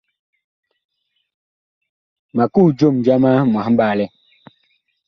[2.35, 4.11] Ma kuh jom jama mwahɓaalɛn.